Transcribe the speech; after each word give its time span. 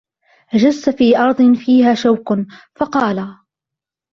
أَجَزْتَ 0.53 0.89
فِي 0.89 1.17
أَرْضٍ 1.17 1.53
فِيهَا 1.55 1.93
شَوْكٌ؟ 1.93 2.33
فَقَالَ 2.79 3.37